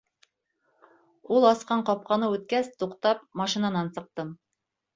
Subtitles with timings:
[1.35, 4.37] Ул асҡан ҡапҡаны үткәс, туҡтап, машинанан сыҡтым.